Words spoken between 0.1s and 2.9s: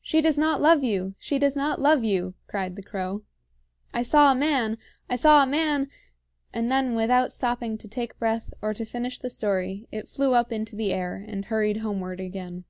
does not love you! she does not love you!" cried the